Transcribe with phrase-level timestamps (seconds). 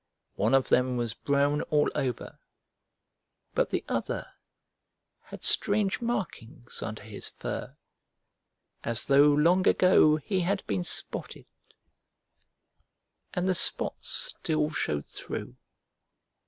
[0.33, 2.39] One of them was brown all over,
[3.53, 4.33] but the other
[5.25, 7.77] had strange markings under his fur,
[8.83, 11.45] as though long ago he had been spotted,
[13.35, 15.55] and the spots still showed through.